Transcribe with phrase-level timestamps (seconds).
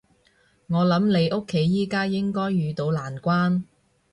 [0.67, 3.65] 我諗你屋企而家應該遇到難關